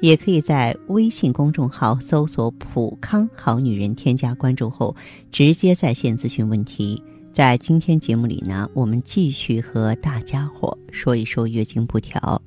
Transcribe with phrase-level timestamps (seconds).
[0.00, 4.96] 也可以在微信公众号搜索“普康好女人”，添加关注后
[5.30, 7.02] 直接在线咨询问题。
[7.32, 12.40] 在今天节目里呢，我们继续和大家伙说一说月经不调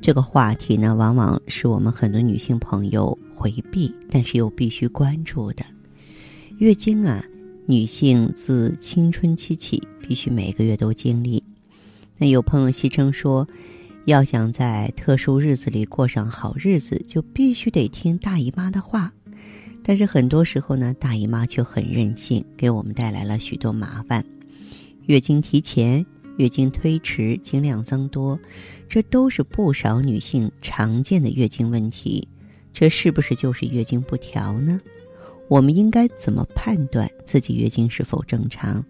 [0.00, 5.64] 这个话题呢，往往是我们很多女性朋友回避，但是又必须关注的。
[6.58, 7.24] 月经啊，
[7.66, 11.42] 女性自青春期起必须每个月都经历。
[12.16, 13.46] 那有朋友戏称说。
[14.08, 19.12] 要想在特殊日子里过上好日子，就必须得听大姨妈的话。
[19.84, 24.24] 但是很多时候呢，大姨妈却很任性，给我们带来了许多麻烦。
[25.04, 26.06] 月经提前、
[26.38, 28.40] 月经推迟、经量增多，
[28.88, 32.26] 这都是不少女性常见的月经问题。
[32.72, 34.80] 这是不是就是月经不调呢？
[35.48, 38.82] 我们应该怎么判断自己月经是否正常？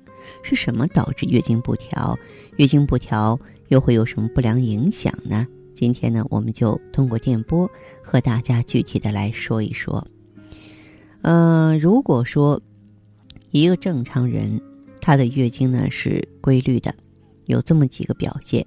[0.43, 2.19] 是什么导致月经不调？
[2.57, 3.39] 月经不调。
[3.69, 5.47] 又会有什么不良影响呢？
[5.75, 7.71] 今天呢，我们就通过电波
[8.03, 10.07] 和大家具体的来说一说。
[11.21, 12.59] 嗯，如果说
[13.51, 14.59] 一个正常人
[15.03, 16.95] 他的月经呢是规律的，
[17.45, 18.67] 有这么几个表现。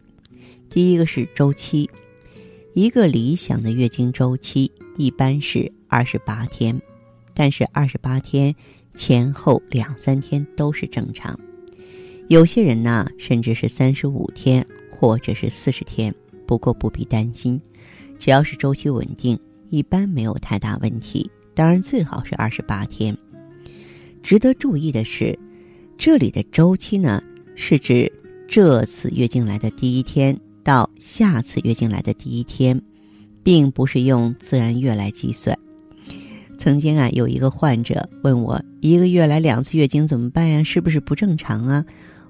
[0.69, 1.89] 第一个是周期，
[2.75, 6.79] 一个理想的月经周期一般是二十八天，
[7.33, 8.53] 但是二十八天
[8.93, 11.39] 前后两三天都是正常，
[12.27, 14.65] 有些人呢甚至是三十五天。
[14.93, 16.13] 或者是四十天，
[16.45, 17.59] 不过不必担心，
[18.19, 19.35] 只要是周期稳定，
[19.71, 21.27] 一般没有太大问题。
[21.55, 23.17] 当然，最好是二十八天。
[24.21, 25.35] 值得注意的是，
[25.97, 27.19] 这里的周期呢，
[27.55, 28.13] 是指
[28.47, 32.79] 这次月经来的第一天到下次月经来的第一天，
[33.41, 35.57] 并不是用自然月来计算。
[36.61, 40.63] 曾经啊，有一个患者问我，一个月来两次月经怎么办呀？
[40.63, 41.83] 是不是不正常啊？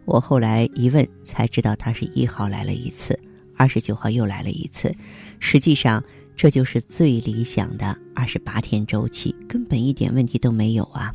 [0.06, 3.20] 我后来一问才知道，他是一号来了一次，
[3.58, 4.96] 二十九号又来了一次。
[5.42, 6.02] 实际上，
[6.34, 11.14] 这就是最理想的二十八天周期，根本一点问题都没有啊。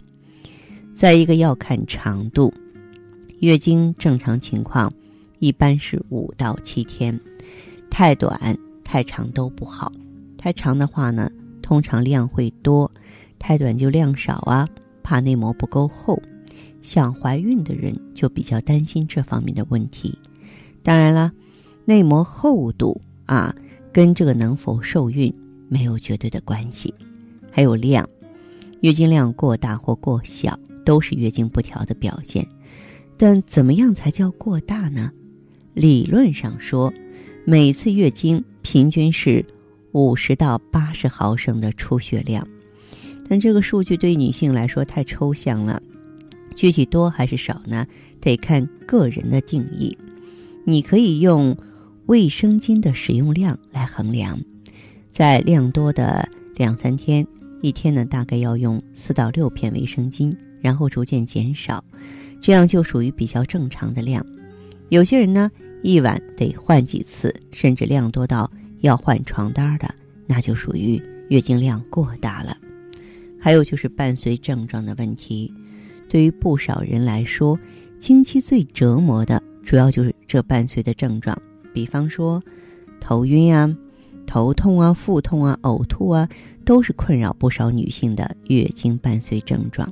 [0.92, 2.52] 再一个要看长度，
[3.38, 4.92] 月经正常情况
[5.38, 7.18] 一般是五到七天，
[7.90, 9.90] 太短太长都不好。
[10.36, 11.30] 太长的话呢，
[11.62, 12.86] 通常量会多；
[13.46, 14.68] 太短就量少啊，
[15.04, 16.20] 怕内膜不够厚。
[16.82, 20.18] 想怀孕的人就比较担心这方面的问题。
[20.82, 21.30] 当然了，
[21.84, 23.54] 内膜厚度啊，
[23.92, 25.32] 跟这个能否受孕
[25.68, 26.92] 没有绝对的关系。
[27.52, 28.04] 还有量，
[28.80, 32.44] 月经量过大或过小都是月经不调的表现。
[33.16, 35.12] 但怎么样才叫过大呢？
[35.72, 36.92] 理论上说，
[37.44, 39.46] 每次月经平均是
[39.92, 42.44] 五十到八十毫升的出血量，
[43.28, 45.82] 但这个数据对女性来说太抽象了。
[46.54, 47.86] 具体多还是少呢？
[48.20, 49.96] 得看个人的定义。
[50.64, 51.56] 你可以用
[52.06, 54.38] 卫生巾的使用量来衡量，
[55.10, 57.26] 在量多的两三天，
[57.60, 61.84] 一天呢大概要用四到六片卫生巾，然后逐渐减少，
[62.40, 64.24] 这样就属于比较正常的量。
[64.88, 65.50] 有些人呢
[65.82, 68.50] 一晚得换几次，甚至量多到
[68.80, 69.94] 要换床单的，
[70.26, 72.56] 那就属于月经量过大了。
[73.46, 75.54] 还有就是伴随症状的问题。
[76.08, 77.56] 对于不少人来说，
[77.96, 81.40] 经期最折磨的主要就是这伴随的症状，
[81.72, 82.42] 比方说
[83.00, 83.72] 头晕啊、
[84.26, 86.28] 头痛啊、腹痛啊、呕吐啊，
[86.64, 89.88] 都是困扰不少女性的月经伴随症状。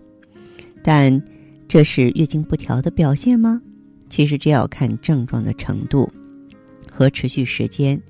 [0.83, 1.23] 但
[1.69, 3.63] 这是月经不调的表现吗？
[4.09, 6.13] 其实这要看症状的程度
[6.91, 8.03] 和持续时间。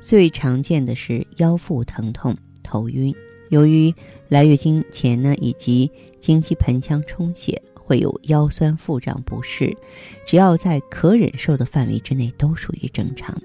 [0.00, 3.14] 最常见的是腰腹疼痛、头晕。
[3.50, 3.92] 由于
[4.30, 9.76] 来月经前呢，以及经期盆腔充血，会有腰酸腹胀不适，
[10.24, 13.36] 只要在可忍受的范围之内，都属于正常。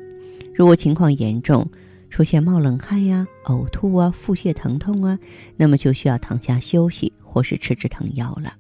[0.54, 1.68] 如果情况严重，
[2.12, 5.18] 出现冒冷汗呀、呕吐啊、腹泻疼痛啊，
[5.58, 8.54] 那么就需要躺下休息或是吃止疼药了。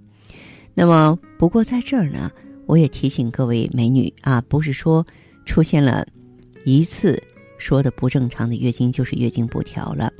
[0.74, 2.31] 那么，不过在这儿呢，
[2.66, 5.06] 我也提醒各位美女啊，不是说
[5.45, 6.04] 出现了
[6.66, 7.22] 一次
[7.60, 10.12] 说的不正常的月经就是月经不调了。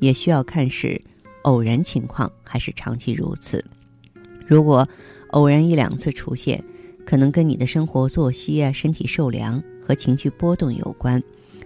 [0.00, 1.00] 也需要看是
[1.42, 3.64] 偶然情况还是长期如此。
[4.46, 4.86] 如果
[5.28, 6.62] 偶然一两次出现，
[7.06, 11.22] 可能跟你的生活作息啊、身体受凉和情绪波动有关。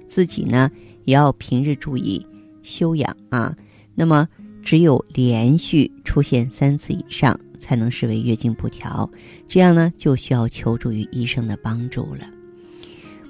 [0.07, 0.71] 自己呢
[1.05, 2.25] 也要平日注意
[2.63, 3.57] 休养啊。
[3.95, 4.29] 那么
[4.63, 9.11] 只有连续出现三次以上，才能视为月经不调，
[9.49, 12.29] 这样呢就需要求助于医生的帮助了。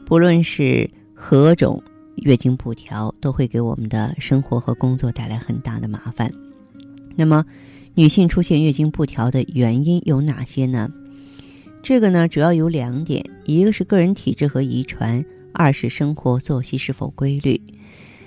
[0.04, 1.82] 不论是何种
[2.26, 6.28] 月经不调，都会给我们的生活和工作带来很大的麻烦。
[7.14, 7.44] 那么，
[7.94, 10.90] 女性出现月经不调的原因有哪些呢？
[11.84, 17.60] 这个呢，主要有两点：一个是个人体质和遗传，二是生活作息是否规律。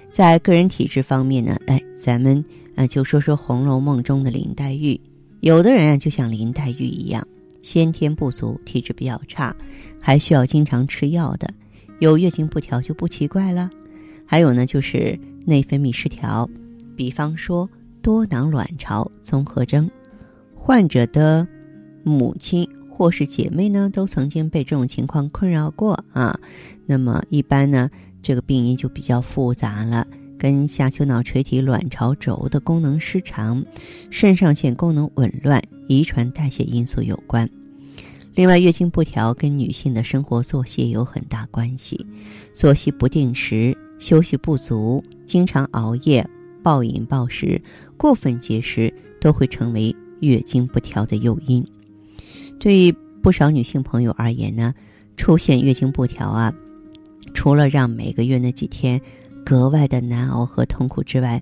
[0.10, 2.42] 在个人体质方面呢，哎，咱们
[2.76, 4.98] 啊就说说《红楼梦》中的林黛玉。
[5.42, 7.28] 有的人啊，就像林黛玉一样，
[7.62, 9.54] 先天不足，体质比较差，
[10.00, 11.54] 还需要经常吃药的，
[12.00, 13.70] 有月经不调就不奇怪了。
[14.32, 16.48] 还有呢，就是内分泌失调，
[16.96, 17.68] 比方说
[18.04, 19.90] 多囊卵巢综合征，
[20.54, 21.48] 患者的
[22.04, 26.40] 母亲或是姐妹呢，都曾经被这种情况困扰过啊。
[26.86, 27.90] 那么一般呢。
[28.22, 30.06] 这个病因就比较复杂了，
[30.38, 33.64] 跟下丘脑垂体卵巢轴的功能失常、
[34.12, 37.50] 肾上腺功能紊乱、遗传代谢因素有关。
[38.36, 42.06] 另外，月经不调跟女性的生活作息有很大关系，
[42.54, 46.28] 作息不定时、休息不足、经常熬夜、
[46.64, 47.62] 暴饮暴食、
[47.98, 48.92] 过分节食，
[49.22, 51.64] 都会成为月经不调的诱因。
[52.60, 52.92] 对于
[53.22, 54.74] 不少女性朋友而言呢，
[55.18, 56.52] 出现月经不调啊。
[57.34, 59.00] 除了让每个月那几天
[59.46, 61.42] 格外的难熬和痛苦之外，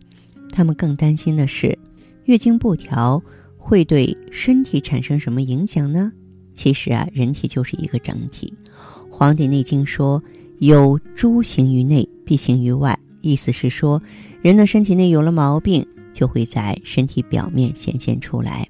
[0.51, 1.77] 她们更担心的是，
[2.25, 3.21] 月经不调
[3.57, 6.11] 会对身体产生什么影响呢？
[6.53, 8.51] 其实啊，人体就是一个整体，
[9.11, 10.21] 《黄帝内经》说
[10.59, 14.01] 有诸行于内，必行于外，意思是说，
[14.41, 18.67] 人的身体内有了毛病，就会在身体表面显现出来。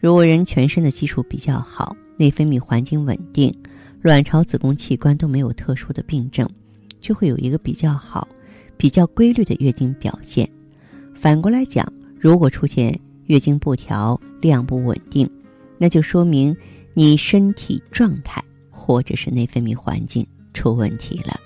[0.00, 3.54] 如果人全身的基础比较好，内分泌环境稳定。
[4.02, 6.46] 卵巢、子宫器官都没有特殊的病症，
[7.00, 8.28] 就会有一个比较好、
[8.76, 10.46] 比较规律的月经表现。
[11.14, 11.90] 反过来讲，
[12.20, 12.94] 如果出现
[13.26, 15.26] 月经不调、量不稳定，
[15.78, 16.54] 那就说明
[16.92, 21.38] 你身体状态或者是内分泌环境出问题了。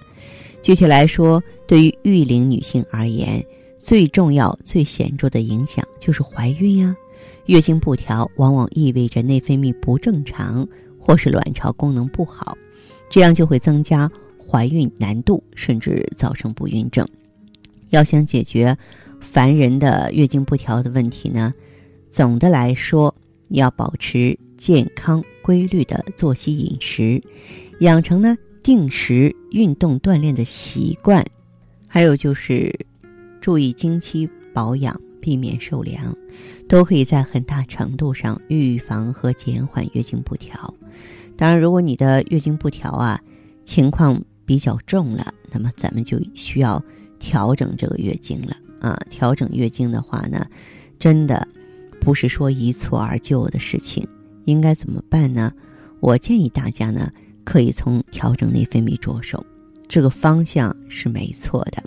[0.63, 3.45] 具体来说，对于育龄女性而言，
[3.77, 6.95] 最重要、最显著的影响就是怀孕呀。
[7.47, 10.69] 月经不调往往意味着内分泌不正常。
[11.01, 12.55] 或是卵巢功能不好，
[13.09, 14.11] 这样就会增加
[14.47, 17.09] 怀孕难度，甚至造成不孕症。
[17.89, 18.77] 要想解决
[19.19, 21.55] 烦人的月经不调的问题呢，
[22.11, 23.15] 总的来说
[23.49, 27.23] 要保持健康规律的作息饮食，
[27.81, 28.37] 养成呢
[28.69, 31.25] 定时运动锻炼的习惯，
[31.87, 32.71] 还有就是
[33.41, 36.15] 注意经期保养，避免受凉，
[36.69, 40.75] 都可以在很大程度上预防和减缓月经不调。
[41.35, 43.19] 当然，如果你的月经不调啊，
[43.65, 46.85] 情况比较重了，那么咱们就需要
[47.19, 49.01] 调整这个月经了啊。
[49.09, 50.47] 调整月经的话呢，
[50.99, 51.49] 真的
[52.03, 54.07] 不是说一蹴而就的事情。
[54.45, 55.55] 应该怎么办呢？
[56.01, 57.11] 我建议大家呢，
[57.49, 59.43] 可以从调整内分泌着手，
[59.89, 61.83] 这个方向是没错的。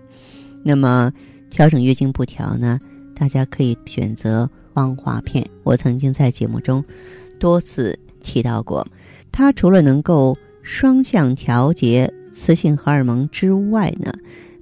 [0.63, 1.13] 那么
[1.51, 2.79] 调整月经不调呢，
[3.13, 5.47] 大家可以选择芳华片。
[5.61, 6.83] 我曾经在节目中
[7.39, 8.87] 多次提到过。
[9.31, 14.11] 它除了能够双向调节雌性荷尔蒙之外呢，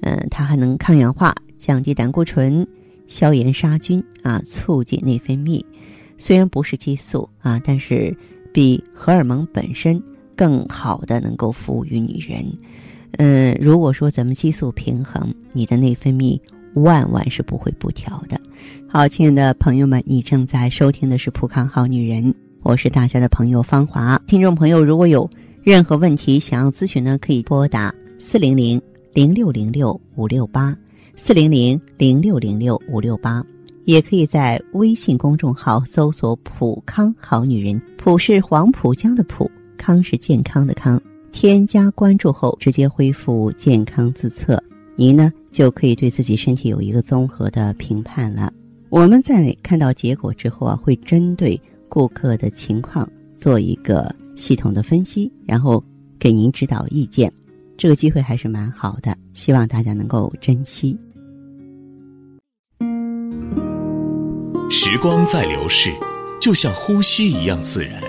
[0.01, 2.67] 嗯，它还能抗氧化、降低胆固醇、
[3.07, 5.63] 消炎杀菌啊，促进内分泌。
[6.17, 8.13] 虽然不是激素啊，但是
[8.51, 10.03] 比荷尔蒙本身
[10.39, 12.45] 更好的能够服务于女人。
[13.17, 16.39] 嗯，如果说咱们激素平衡，你的内分泌
[16.75, 18.39] 万万是不会不调的。
[18.87, 22.23] 好，亲爱的朋友们，你正在收听的是《普康好女人》。
[22.63, 25.29] 我是大家的朋友芳华，听众朋友如果有
[25.61, 28.81] 任何问题想要咨询呢，可以拨打四零零
[29.11, 30.73] 零六零六五六八
[31.17, 33.43] 四零零零六零六五六八，
[33.83, 44.62] 也可以在微信公众号搜索“普康好女人”，普是黄浦江的浦，康是健康的康，添加关注后直接恢复健康自测，
[44.95, 48.54] 您呢就可以对自己身体有一个综合的评判了。
[48.90, 51.59] 我们在看到结果之后啊，会针对。
[51.92, 55.83] 顾客的情况做一个系统的分析，然后
[56.19, 57.33] 给您指导意见，
[57.80, 60.95] 这个机会还是蛮好的，希望大家能够珍惜。
[64.69, 65.90] 时光在流逝，
[66.40, 68.08] 就像呼吸一样自然。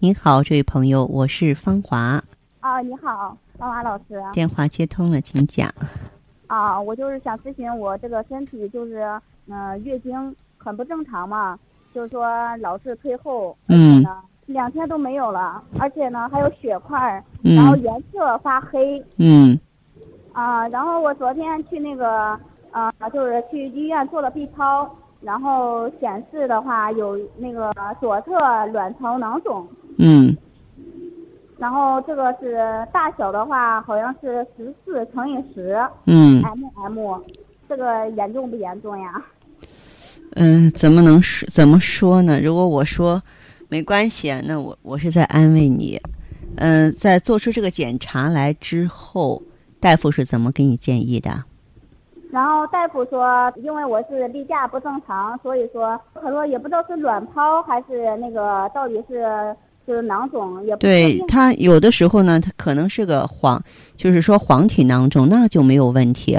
[0.00, 2.22] 您好，这位朋友，我是芳华。
[2.60, 4.22] 啊，你好，芳华老师。
[4.32, 5.68] 电话接通了，请讲。
[6.46, 9.04] 啊，我就是想咨询我这个身体，就是
[9.48, 11.58] 嗯，月经很不正常嘛，
[11.92, 14.06] 就是说老是退后，嗯，
[14.46, 19.58] 两天都没有了，而且呢还有血块，然后颜色发黑，嗯，
[20.32, 22.38] 啊，然后我昨天去那个
[22.70, 24.88] 啊，就是去医院做了 B 超，
[25.22, 29.66] 然后显示的话有那个左侧卵巢囊肿。
[29.98, 30.36] 嗯，
[31.58, 32.56] 然后这个是
[32.92, 35.76] 大小的话，好像是十四乘以十，
[36.06, 36.40] 嗯
[36.88, 37.20] ，mm，
[37.68, 39.20] 这个严重不严重呀？
[40.36, 42.40] 嗯，怎么能说怎么说呢？
[42.40, 43.20] 如果我说
[43.68, 46.00] 没关系，那我我是在安慰你。
[46.58, 49.42] 嗯，在做出这个检查来之后，
[49.80, 51.30] 大夫是怎么给你建议的？
[52.30, 59.56] 然后大夫说，因为我是例假不正常，所以说他说也不知道是卵泡还是那个到底是。
[59.94, 63.62] 是囊肿也对它有的时候呢，它可能是个黄，
[63.96, 66.36] 就是说黄体囊肿，那就没有问题。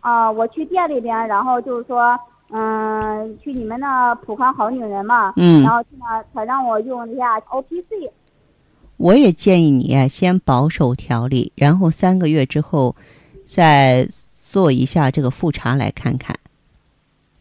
[0.00, 2.18] 啊，我去店里边，然后就是说，
[2.50, 8.10] 嗯，去你们那普康好女人嘛，嗯，然后去那他让我用一下 O P C。
[8.96, 12.94] 我也建议你先保守调理，然后三个月之后
[13.44, 16.34] 再做一下这个复查来看看。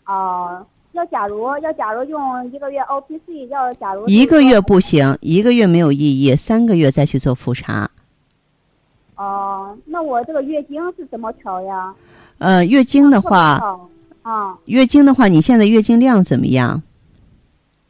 [0.05, 0.57] 哦。
[0.57, 0.74] 要
[1.05, 7.89] 假如要假如用一个月 O P C，要假如一个月不行，一个月没有意义，三个月再去做复查。
[9.15, 11.93] 哦，那我这个月经是怎么调呀？
[12.37, 13.79] 呃，月经的话，
[14.23, 16.81] 啊，月经的话，你现在月经量怎么样？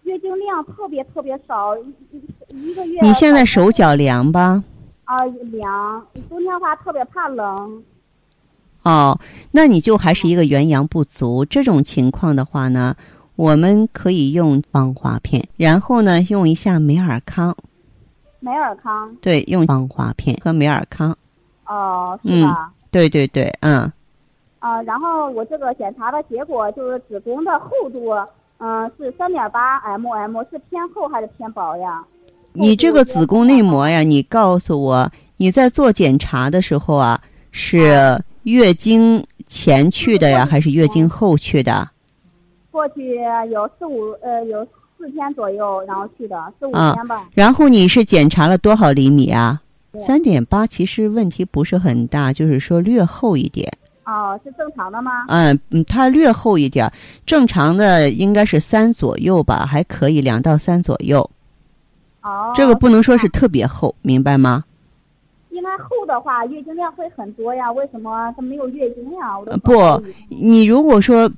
[0.03, 2.99] 月经量特别特别少，一一个月。
[3.01, 4.63] 你现在手脚凉吧？
[5.05, 6.05] 啊，凉。
[6.29, 7.83] 冬天的话特别怕冷。
[8.85, 9.19] 哦，
[9.51, 11.43] 那你就还是一个元阳不足。
[11.43, 12.95] 这种情况的话呢，
[13.35, 17.55] 我们可以用芳华片，然后呢，用一下美尔康。
[18.39, 19.15] 美尔康。
[19.21, 21.17] 对，用芳华片和美尔康。
[21.65, 22.71] 哦，是吧？
[22.91, 23.91] 对对对，嗯。
[24.59, 28.11] 啊，然后我这个检查的结果就是子宫的厚度，
[28.59, 32.03] 嗯，是三点八 mm，是偏厚还是偏薄呀？
[32.53, 38.21] 你这个子宫内膜呀，你告诉我，你在做检查的时候啊，是。
[38.45, 41.91] 月经前去的呀，还是月经后去的？
[42.71, 43.17] 过去
[43.51, 44.65] 有四五呃，有
[44.97, 47.27] 四天左右，然后去的四五天吧。
[47.33, 49.61] 然后你是检查了多少厘米啊？
[49.99, 53.71] 三点八，其实问题不是很大，就是说略厚一点。
[54.03, 55.25] 哦，是正常的吗？
[55.29, 56.91] 嗯嗯，它略厚一点，
[57.25, 61.27] 正常的应该是三左右吧，还可以，两到三左右。
[62.21, 62.51] 哦。
[62.53, 64.65] 这个不能说是特别厚，明白吗？
[65.77, 67.71] 厚的话，月经量会很多呀。
[67.71, 69.37] 为什么它没有月经呀？
[69.39, 71.29] 我都不，你如果说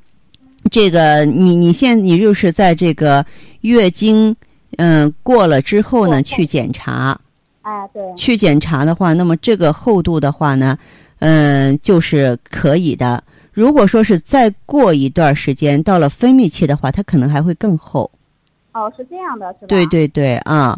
[0.69, 3.25] 这个，你你现你就是在这个
[3.61, 4.35] 月经
[4.77, 7.19] 嗯过了之后呢，去检查。
[7.61, 8.01] 哎，对。
[8.15, 10.77] 去检查的话，那么这个厚度的话呢，
[11.19, 13.23] 嗯，就是可以的。
[13.51, 18.09] 如果说是再过一段时间，到了分泌期的话，它可能还会更厚。
[18.73, 19.67] 哦，是这样的，是吧？
[19.67, 20.77] 对对对，啊。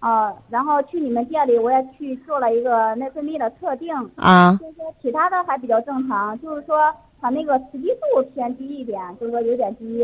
[0.00, 10.02] 哦，然后去你们店里，我也去做了一个内分泌的测定啊，就是说其他的还比较正常，就是说他那个雌激素偏低一点，就是说有点低。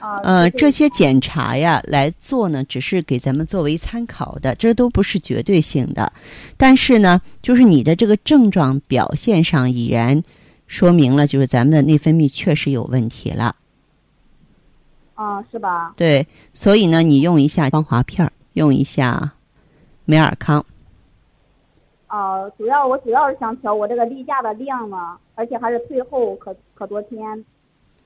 [0.00, 6.12] 啊，呃，这些检查呀来做呢，只是给咱们作为参考的，这都不是绝对性的。
[6.56, 10.22] 但是呢，就是你的这个症状表现上已然
[10.66, 13.54] 说明了，就是咱们的内分泌确实有问题了。
[15.14, 15.94] 啊，是吧？
[15.96, 18.32] 对，所以呢，你用一下光华片儿。
[18.58, 19.32] 用一下
[20.04, 20.62] 美尔康。
[22.08, 27.44] 哦，主要我主要是想调我这个例假的量嘛，而且还是退后可可多天，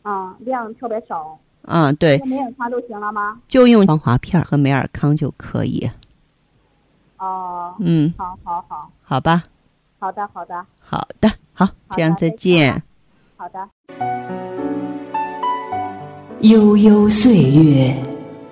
[0.03, 1.39] 啊，量特别少。
[1.63, 2.19] 嗯，对。
[2.25, 3.41] 美尔康就行了吗？
[3.49, 5.89] 就用防滑片和美尔康就可以。
[7.17, 7.75] 哦。
[7.79, 8.13] 嗯。
[8.19, 8.91] 好好好。
[9.03, 9.43] 好吧。
[9.99, 10.67] 好的，好的。
[10.81, 12.83] 好的，好，这样再见。
[13.37, 13.69] 好的。
[16.41, 18.12] 悠悠岁月。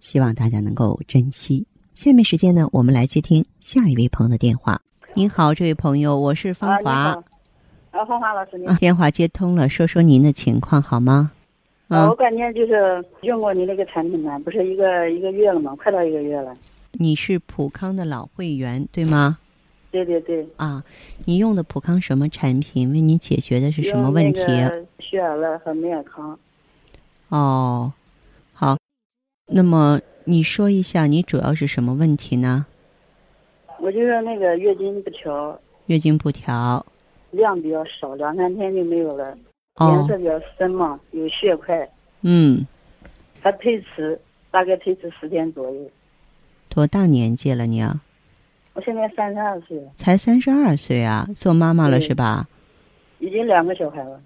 [0.00, 1.66] 希望大家能够珍惜。
[1.94, 4.80] 下面时间呢，我们来接听下一位朋友的电话。
[5.14, 6.92] 您好，这位朋友，我是芳华。
[7.90, 11.32] 啊，芳华老师，你电话接通了，说说您的情况好吗？
[11.88, 15.74] 啊，我感觉就是用过你那个产品呢，不是一个一个月了吗？
[15.76, 16.54] 快到一个月了。
[16.92, 19.38] 你是普康的老会员对吗？
[19.90, 20.46] 对对对。
[20.56, 20.84] 啊，
[21.24, 22.92] 你用的普康什么产品？
[22.92, 24.40] 为您解决的是什么问题？
[25.00, 26.38] 血尔乐和美尔康。
[27.30, 27.97] 哦，好，
[29.50, 32.66] 那么你说一下，你主要是什么问题呢？
[33.80, 35.58] 我就是那个月经不调。
[35.86, 36.84] 月经不调。
[37.30, 39.36] 量比较少，两三天就没有了。
[39.80, 41.88] 颜色比较深嘛，有血块。
[42.22, 42.66] 嗯。
[43.40, 45.90] 还推迟，大概推迟十天左右。
[46.68, 47.80] 多大年纪了你？
[47.80, 48.02] 啊？
[48.74, 49.80] 我现在三十二岁。
[49.96, 52.46] 才三十二岁啊，做妈妈了是吧？
[53.18, 54.20] 已经两个小孩了。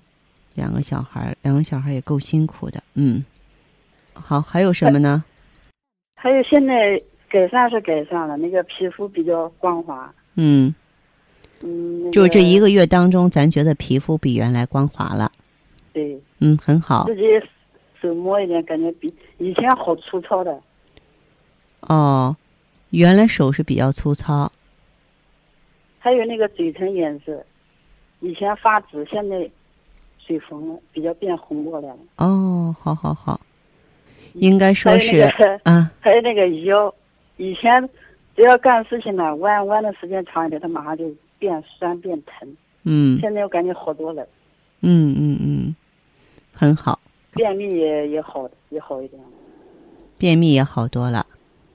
[0.54, 2.82] 两个小孩，两个小孩也够辛苦的。
[2.94, 3.24] 嗯。
[4.14, 5.24] 好，还有什么呢？
[6.14, 10.12] 还有现在改善是改善了，那个皮肤比较光滑。
[10.36, 10.74] 嗯。
[11.60, 15.30] 嗯，就这一个月当中，咱觉得皮肤比原来光滑了。
[15.92, 16.20] 对。
[16.40, 17.04] 嗯，很好。
[17.04, 17.22] 自己
[18.00, 20.60] 手摸一点，感觉比以前好粗糙的。
[21.80, 22.36] 哦，
[22.90, 24.50] 原来手是比较粗糙。
[25.98, 27.44] 还有那个嘴唇颜色，
[28.18, 29.48] 以前发紫，现在
[30.18, 31.98] 水红了，比较变红过来了。
[32.16, 33.40] 哦，好好好，
[34.34, 35.20] 应该说是
[35.64, 35.90] 啊。
[36.00, 36.92] 还有那个腰，
[37.36, 37.88] 以前
[38.36, 41.04] 只要干事情呢，弯弯的时间长一点，它马上就。
[41.42, 42.48] 变酸变疼，
[42.84, 44.24] 嗯，现在我感觉好多了，
[44.82, 45.74] 嗯嗯嗯，
[46.52, 47.00] 很好，
[47.32, 49.20] 便秘也也好也好一点，
[50.18, 51.26] 便秘也好多了，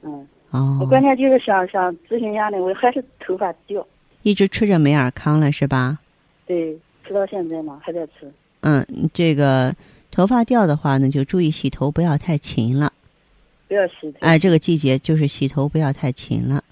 [0.03, 3.85] 嗯，哦，我关键就是想想咨询一下呢，我还是头发掉，
[4.21, 5.99] 一直吃着美尔康了是吧？
[6.45, 6.73] 对，
[7.05, 9.75] 吃到现在嘛还在吃，嗯，这个
[10.17, 12.91] 头发掉的话呢，就注意洗头不要太勤了，
[13.67, 16.63] 不要洗头，哎，这个季节就是洗头不要太勤了。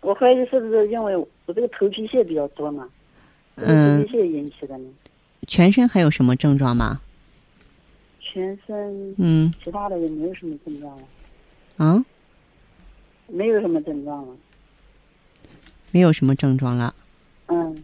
[0.00, 2.88] 我怀疑是不是因为我这个头皮屑比较多嘛？
[3.54, 3.62] 头
[4.02, 4.90] 皮屑引起的呢？
[5.46, 7.00] 全身还有什么症状吗？
[8.18, 11.02] 全身嗯，其他的也没有什么症状了。
[11.76, 12.04] 啊？
[13.28, 14.34] 没有什么症状了。
[15.92, 16.92] 没有什么症状了。
[17.46, 17.78] 嗯。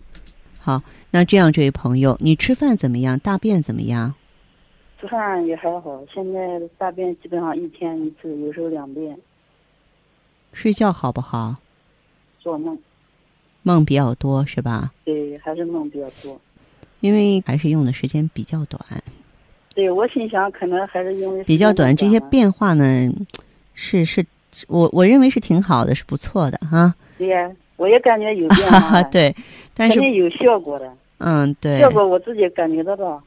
[0.58, 0.82] 好，
[1.14, 3.18] 那这样，这位朋友，你吃饭怎么样？
[3.18, 4.14] 大便怎么样？
[4.98, 6.40] 吃饭也还好，现在
[6.78, 9.14] 大便基本上一天一次，有时候两遍。
[10.54, 11.54] 睡觉好不好？
[12.40, 12.78] 做梦，
[13.62, 14.90] 梦比较多是吧？
[15.04, 16.40] 对，还是梦比较多。
[17.00, 18.80] 因为还是用的时间比较短。
[19.74, 23.12] 对，我心想可能还是因为比较短，这些变化呢，
[23.74, 24.24] 是是，
[24.66, 26.94] 我我认为是挺好的，是不错的哈。
[27.18, 29.02] 对呀，我也感觉有变化。
[29.12, 29.34] 对，
[29.74, 30.90] 但是有效果的。
[31.24, 31.78] 嗯，对。
[31.78, 33.22] 效果我自己感觉得到。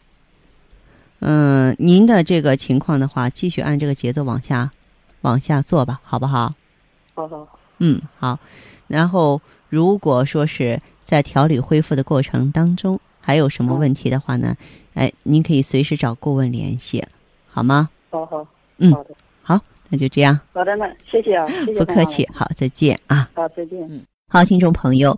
[1.19, 4.69] 嗯，您的这个情况的话，继续按这个节奏往下
[5.21, 6.51] 往下做吧，好不好？
[7.13, 7.59] 好好好。
[7.79, 8.37] 嗯，好。
[8.87, 14.55] 然后，如果说是在调理恢复的过程当中还有什么问题的话呢？
[14.93, 17.03] 哎，您可以随时找顾问联系，
[17.47, 17.89] 好吗？
[18.09, 18.45] 好好，
[18.77, 20.39] 嗯，好的，好，那就这样。
[20.53, 21.73] 好的，那谢谢啊，谢谢。
[21.73, 23.29] 不客气，好，再见啊。
[23.33, 23.79] 好，再见。
[23.89, 25.17] 嗯，好，听众朋友，